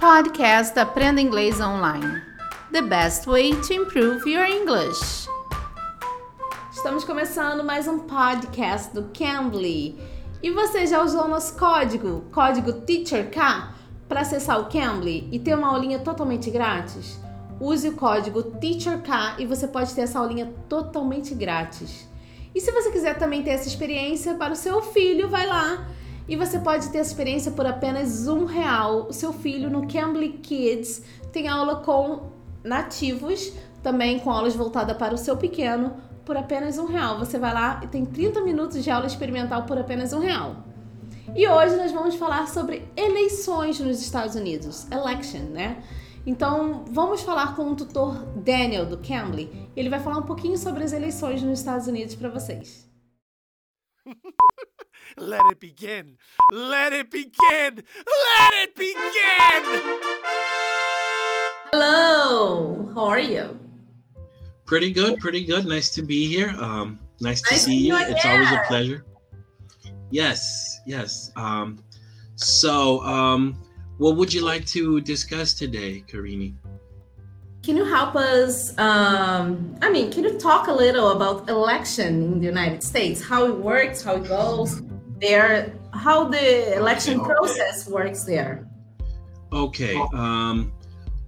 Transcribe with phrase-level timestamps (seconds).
[0.00, 2.22] Podcast Aprenda Inglês Online.
[2.72, 5.28] The best way to improve your English.
[6.72, 9.98] Estamos começando mais um podcast do Cambly.
[10.42, 13.36] E você já usou nosso código, código TEACHERK,
[14.08, 17.20] para acessar o Cambly e ter uma aulinha totalmente grátis?
[17.60, 22.08] Use o código TEACHERK e você pode ter essa aulinha totalmente grátis.
[22.54, 25.86] E se você quiser também ter essa experiência para o seu filho, vai lá
[26.30, 29.08] e você pode ter essa experiência por apenas um real.
[29.08, 31.02] O seu filho no Cambly Kids
[31.32, 32.30] tem aula com
[32.62, 37.18] nativos, também com aulas voltadas para o seu pequeno, por apenas um real.
[37.18, 40.54] Você vai lá e tem 30 minutos de aula experimental por apenas um real.
[41.34, 45.82] E hoje nós vamos falar sobre eleições nos Estados Unidos, election, né?
[46.24, 49.68] Então vamos falar com o tutor Daniel do Cambly.
[49.74, 52.88] Ele vai falar um pouquinho sobre as eleições nos Estados Unidos para vocês.
[55.16, 56.16] Let it begin.
[56.52, 57.82] Let it begin.
[57.82, 59.90] Let it begin.
[61.72, 62.90] Hello.
[62.94, 63.58] How are you?
[64.66, 65.18] Pretty good.
[65.18, 65.66] Pretty good.
[65.66, 66.54] Nice to be here.
[66.58, 67.96] Um, nice to Nice see to you.
[67.98, 69.04] be It's always a pleasure.
[70.10, 70.80] Yes.
[70.86, 71.32] Yes.
[71.36, 71.82] Um,
[72.36, 73.60] so, um,
[73.98, 76.54] what would you like to discuss today, Karini?
[77.62, 78.76] Can you help us?
[78.78, 83.22] Um, I mean, can you talk a little about election in the United States?
[83.22, 84.80] How it works, how it goes
[85.20, 87.34] there, how the election Okay, okay.
[87.34, 88.66] process works there?
[89.52, 89.96] Okay.
[90.14, 90.72] Um,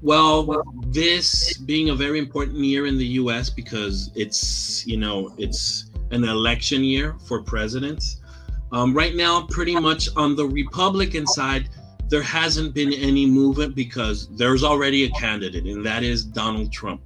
[0.00, 3.50] well, this being a very important year in the U.S.
[3.50, 8.20] because it's you know it's an election year for presidents.
[8.72, 11.68] Um, right now, pretty much on the Republican side,
[12.08, 17.00] there hasn't been any movement because there's already a candidate, and that is Donald Trump.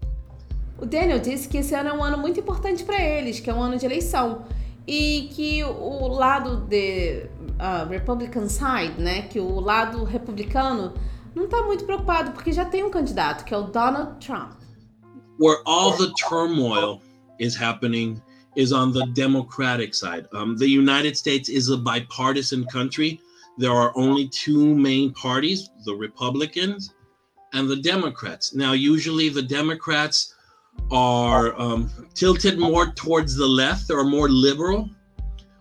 [0.78, 3.55] O Daniel disse que esse ano é um ano muito importante para eles, que é
[3.55, 4.45] um ano de eleição.
[4.87, 7.27] E que o lado de
[7.59, 10.95] uh, Republican side, né, que o lado republicano
[11.34, 14.53] não está muito preocupado porque já tem um candidato, que é o Donald Trump.
[15.39, 17.03] Where all the turmoil
[17.39, 18.20] is happening
[18.56, 20.27] is on the Democratic side.
[20.33, 23.21] Um, the United States is a bipartisan country.
[23.59, 26.94] There are only two main parties the Republicans
[27.53, 28.55] and the Democrats.
[28.55, 30.34] Now, usually the Democrats
[30.91, 34.88] are um, tilted more towards the left, they're more liberal,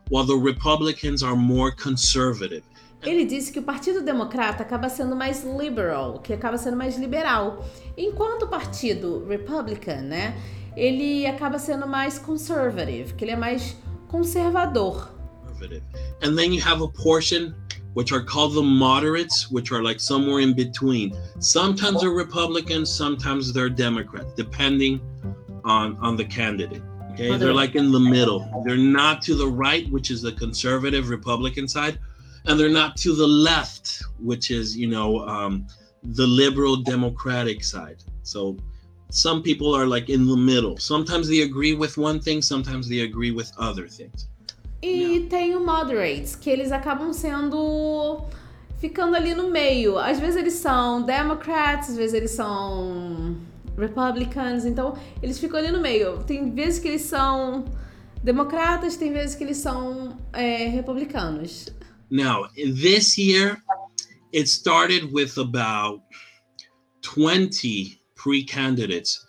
[0.10, 2.64] while the Republicans are more conservative.
[3.04, 7.64] Ele disse que o Partido Democrata acaba sendo mais liberal, que acaba sendo mais liberal,
[7.96, 10.36] enquanto o Partido Republican, né,
[10.76, 13.78] ele acaba sendo mais conservative, que ele é mais
[14.08, 15.16] conservador.
[15.56, 15.84] conservative.
[16.22, 17.54] And then you have a portion
[17.96, 21.18] which are called the moderates, which are like somewhere in between.
[21.40, 25.00] Sometimes they're Republicans, sometimes they're Democrats, depending
[25.64, 26.84] on on the candidate.
[27.14, 28.42] Okay, they're like in the middle.
[28.66, 31.98] They're not to the right, which is the conservative Republican side,
[32.46, 35.66] and they're not to the left, which is you know um,
[36.04, 38.04] the liberal Democratic side.
[38.24, 38.58] So
[39.10, 40.76] some people are like in the middle.
[40.78, 44.28] Sometimes they agree with one thing, sometimes they agree with other things.
[44.82, 48.24] E tem o moderates, que eles acabam sendo
[48.78, 49.98] ficando ali no meio.
[49.98, 53.38] Às vezes eles são Democrats, às vezes eles são
[53.78, 56.24] Republicans, então eles ficam ali no meio.
[56.24, 57.66] Tem vezes que eles são
[58.24, 61.68] democratas, tem vezes que eles são é, republicanos.
[62.10, 63.58] Now, this year,
[64.34, 66.02] it started with about
[67.02, 69.20] 20 pre candidates,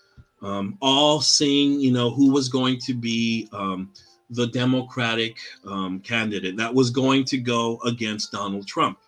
[0.43, 3.89] um, all saying, you know, who was going to be um,
[4.31, 8.99] the Democratic um, candidate that was going to go against Donald Trump.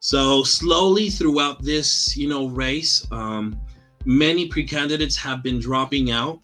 [0.00, 3.60] So, slowly throughout this, you know, race, um,
[4.04, 6.40] many pre candidates have been dropping out.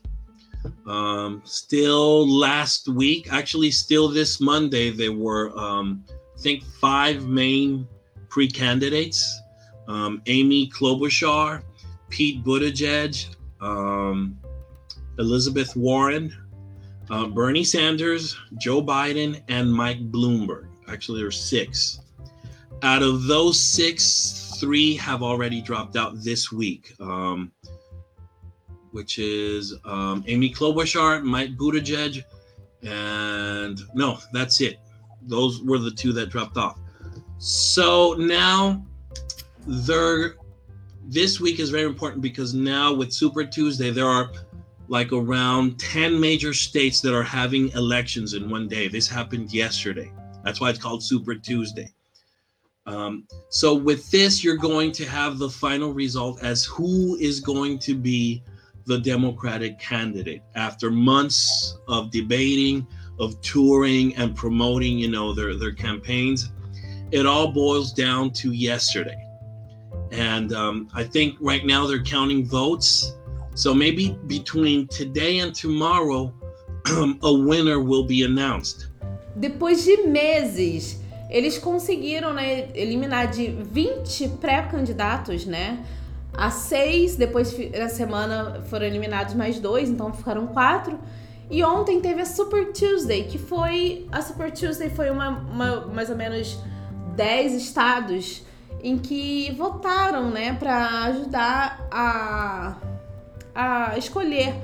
[0.86, 6.04] Um, still last week, actually, still this Monday, there were, um,
[6.36, 7.86] I think, five main
[8.28, 9.40] pre candidates
[9.88, 11.62] um, Amy Klobuchar,
[12.08, 14.38] Pete Buttigieg, um,
[15.18, 16.34] Elizabeth Warren,
[17.10, 20.68] uh, Bernie Sanders, Joe Biden, and Mike Bloomberg.
[20.88, 22.00] Actually, there's six.
[22.82, 26.94] Out of those six, three have already dropped out this week.
[27.00, 27.52] Um,
[28.96, 32.24] which is um, Amy Klobuchar, Mike Buttigieg,
[32.82, 34.78] and no, that's it.
[35.20, 36.78] Those were the two that dropped off.
[37.36, 38.86] So now
[39.66, 40.36] they're
[41.08, 44.32] this week is very important because now with Super Tuesday there are
[44.88, 48.88] like around 10 major states that are having elections in one day.
[48.88, 50.12] This happened yesterday.
[50.44, 51.92] That's why it's called Super Tuesday.
[52.86, 57.80] Um, so with this, you're going to have the final result as who is going
[57.80, 58.44] to be
[58.86, 62.86] the Democratic candidate after months of debating,
[63.18, 66.52] of touring and promoting, you know, their their campaigns.
[67.10, 69.20] It all boils down to yesterday.
[70.12, 73.14] and um, I think right now they're counting votes.
[73.56, 76.30] So maybe between today and tomorrow,
[77.22, 78.88] a winner will be announced.
[79.34, 81.00] Depois de meses,
[81.30, 85.82] eles conseguiram né, eliminar de 20 pré-candidatos, né?
[86.34, 90.98] A seis, depois da semana foram eliminados mais dois, então ficaram quatro.
[91.50, 94.06] E ontem teve a Super Tuesday, que foi.
[94.12, 96.58] A Super Tuesday foi uma, uma mais ou menos
[97.16, 98.42] 10 estados
[98.82, 102.76] em que votaram, né, para ajudar a,
[103.56, 104.54] a escolher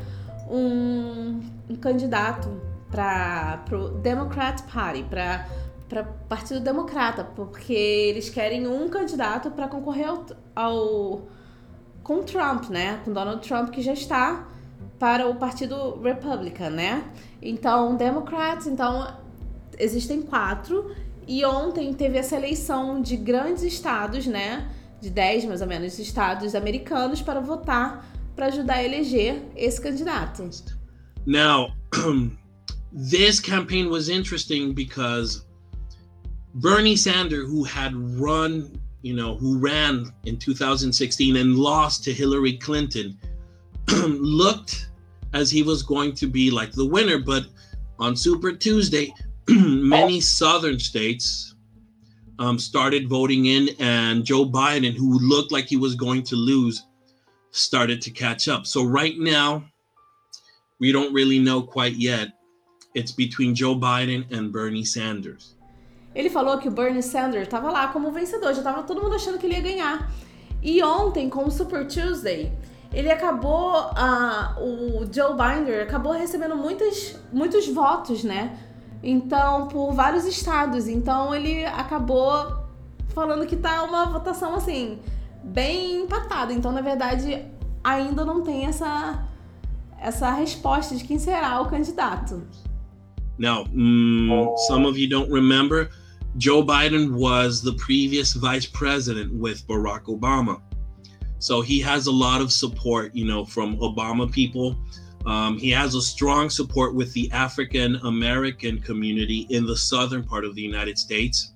[0.49, 2.61] um, um candidato
[2.91, 5.47] para o Democrat Party, para
[5.89, 10.25] para Partido Democrata, porque eles querem um candidato para concorrer ao,
[10.56, 11.23] ao
[12.03, 14.49] com Trump, né, com Donald Trump que já está
[14.99, 17.05] para o Partido Republican, né?
[17.43, 19.06] Então, Democrats, então
[19.79, 20.95] existem quatro
[21.27, 24.71] e ontem teve essa eleição de grandes estados, né?
[24.99, 28.12] De 10 mais ou menos estados americanos para votar
[28.43, 30.50] para ajudar a eleger esse candidato.
[31.25, 31.77] Now,
[32.93, 35.44] this campaign was interesting because
[36.55, 42.56] Bernie Sanders, who had run, you know, who ran in 2016 and lost to Hillary
[42.56, 43.17] Clinton,
[43.89, 44.91] looked
[45.35, 47.19] as he was going to be like the winner.
[47.21, 47.45] But
[48.00, 49.15] on Super Tuesday,
[49.49, 51.55] many southern states
[52.41, 56.87] um, started voting in, and Joe Biden, who looked like he was going to lose,
[57.52, 58.66] started to catch up.
[58.66, 59.64] So right now,
[60.81, 62.32] we don't really know quite yet.
[62.94, 65.54] It's between Joe Biden and Bernie Sanders.
[66.14, 69.38] Ele falou que o Bernie Sanders estava lá como vencedor, já estava todo mundo achando
[69.38, 70.10] que ele ia ganhar.
[70.62, 72.52] E ontem, com o Super Tuesday,
[72.93, 78.58] ele acabou, uh, o Joe Binder acabou recebendo muitos, muitos votos, né?
[79.02, 80.87] Então, por vários estados.
[80.87, 82.62] Então, ele acabou
[83.14, 84.99] falando que tá uma votação assim,
[85.44, 86.53] bem empatada.
[86.53, 87.44] Então, na verdade,
[87.83, 89.29] ainda não tem essa,
[89.99, 92.43] essa resposta de quem será o candidato.
[93.39, 95.91] Now, mm, some of you don't remember,
[96.37, 100.61] Joe Biden was the previous vice president with Barack Obama.
[101.39, 104.77] So he has a lot of support, you know, from Obama people.
[105.27, 110.45] Um, he has a strong support with the African American community in the southern part
[110.45, 111.53] of the United States.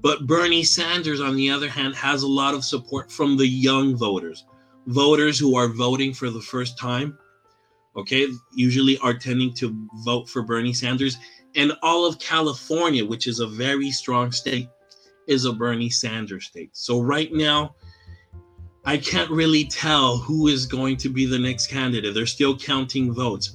[0.00, 3.96] But Bernie Sanders, on the other hand, has a lot of support from the young
[3.96, 4.44] voters,
[4.86, 7.18] voters who are voting for the first time.
[7.96, 11.16] Okay, usually are tending to vote for Bernie Sanders.
[11.54, 14.68] And all of California, which is a very strong state,
[15.26, 16.76] is a Bernie Sanders state.
[16.76, 17.74] So right now,
[18.84, 22.14] I can't really tell who is going to be the next candidate.
[22.14, 23.52] They're still counting votes.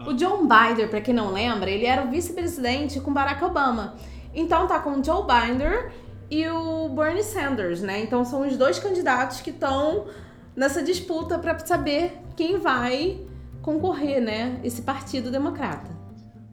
[0.00, 3.96] O John Biden, para quem não lembra, ele era o vice-presidente com Barack Obama.
[4.34, 5.90] Então tá com o Joe Biden
[6.30, 8.02] e o Bernie Sanders, né?
[8.02, 10.06] Então são os dois candidatos que estão
[10.54, 13.20] nessa disputa para saber quem vai
[13.62, 14.60] concorrer, né?
[14.62, 15.90] Esse partido democrata.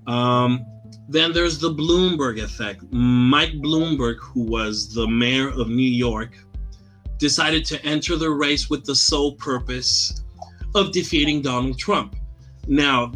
[0.07, 0.65] Um,
[1.09, 2.81] then there's the Bloomberg effect.
[2.91, 6.38] Mike Bloomberg, who was the mayor of New York,
[7.19, 10.23] decided to enter the race with the sole purpose
[10.75, 12.15] of defeating Donald Trump.
[12.68, 13.12] Now,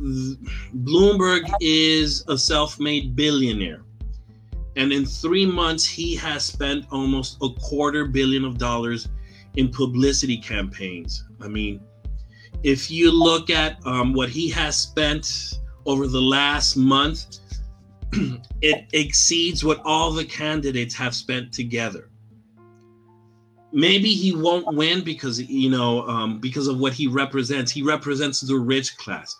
[0.73, 3.83] Bloomberg is a self made billionaire.
[4.75, 9.09] And in three months, he has spent almost a quarter billion of dollars
[9.55, 11.23] in publicity campaigns.
[11.41, 11.81] I mean,
[12.63, 17.39] if you look at um, what he has spent over the last month,
[18.61, 22.11] it exceeds what all the candidates have spent together
[23.71, 27.71] maybe he won't win because you know um, because of what he represents.
[27.71, 29.35] He represents the rich class,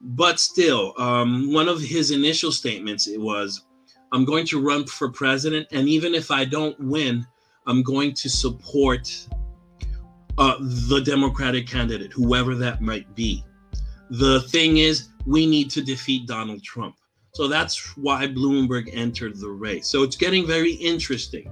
[0.00, 3.64] but still, um, one of his initial statements it was,
[4.12, 7.26] "I'm going to run for president, and even if I don't win,
[7.66, 9.08] I'm going to support
[10.38, 13.44] uh, the Democratic candidate, whoever that might be."
[14.10, 16.96] The thing is, we need to defeat Donald Trump.
[17.34, 19.88] So that's why Bloomberg entered the race.
[19.88, 21.50] So it's getting very interesting.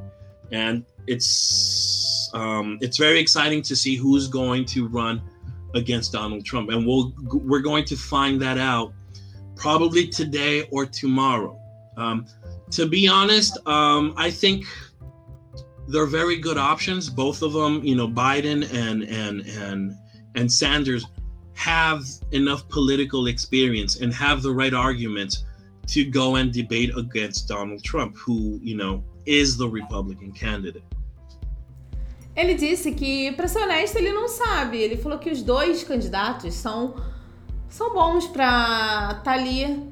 [0.53, 5.23] And it's um, it's very exciting to see who's going to run
[5.75, 8.93] against Donald Trump, and we'll we're going to find that out
[9.57, 11.59] probably today or tomorrow.
[11.97, 12.27] Um,
[12.73, 14.65] to be honest, um, I think
[15.89, 17.11] they're very good options.
[17.11, 19.95] Both of them, you know, Biden and and and
[20.37, 21.05] and Sanders
[21.55, 25.45] have enough political experience and have the right arguments
[25.89, 30.85] to go and debate against Donald Trump, who you know is the Republican candidate.
[32.37, 34.79] Ele disse que, para ser honesto, ele não sabe.
[34.79, 36.95] Ele falou que os dois candidatos são,
[37.69, 39.90] são bons para estar ali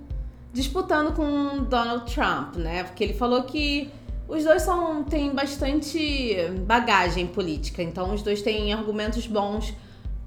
[0.53, 2.85] disputando com Donald Trump, né?
[2.85, 3.91] Porque ele falou que
[4.29, 6.37] Os dois são têm bastante
[6.67, 9.73] bagagem política, então os dois têm argumentos bons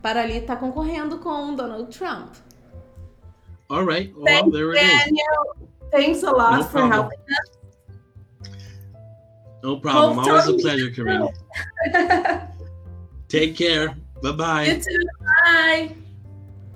[0.01, 2.34] para ali estar tá concorrendo com Donald Trump.
[3.70, 4.12] All right.
[4.16, 5.56] Well, Thanks, there it Daniel.
[5.62, 5.68] Is.
[5.92, 7.51] Thanks a lot no for helping us.
[9.63, 10.18] No problem.
[10.18, 11.30] Hope Always a pleasure, Karina.
[13.30, 13.96] Take care.
[14.24, 14.66] Bye bye.
[14.66, 15.08] You too.
[15.46, 15.96] Bye.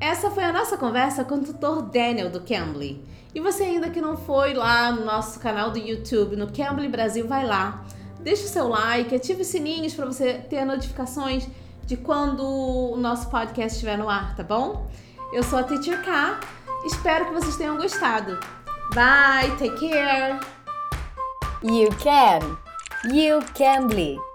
[0.05, 3.03] Essa foi a nossa conversa com o tutor Daniel do Cambly.
[3.33, 7.27] E você ainda que não foi lá no nosso canal do YouTube, no Cambly Brasil,
[7.27, 7.83] vai lá.
[8.19, 11.47] Deixa o seu like, ative os sininhos para você ter notificações
[11.87, 14.87] de quando o nosso podcast estiver no ar, tá bom?
[15.33, 16.39] Eu sou a Teacher K.
[16.85, 18.37] Espero que vocês tenham gostado.
[18.93, 20.39] Bye, take care.
[21.63, 22.55] You can.
[23.11, 24.34] You can.